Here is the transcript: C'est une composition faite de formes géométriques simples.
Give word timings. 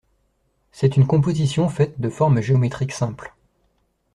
C'est 0.71 0.97
une 0.97 1.05
composition 1.05 1.69
faite 1.69 2.01
de 2.01 2.09
formes 2.09 2.41
géométriques 2.41 2.91
simples. 2.91 3.35